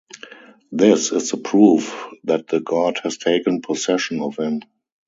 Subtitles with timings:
[0.71, 4.63] This is the proof that the god has taken possession of him.